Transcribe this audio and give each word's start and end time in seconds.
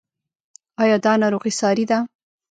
ایا 0.81 0.97
دا 1.05 1.13
ناروغي 1.21 1.51
ساری 1.59 1.85
ده؟ 1.91 1.99